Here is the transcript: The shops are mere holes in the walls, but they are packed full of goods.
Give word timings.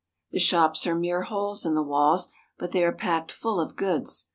The 0.31 0.39
shops 0.39 0.87
are 0.87 0.95
mere 0.95 1.21
holes 1.21 1.63
in 1.63 1.75
the 1.75 1.83
walls, 1.83 2.29
but 2.57 2.71
they 2.71 2.83
are 2.83 2.91
packed 2.91 3.31
full 3.31 3.59
of 3.59 3.75
goods. 3.75 4.25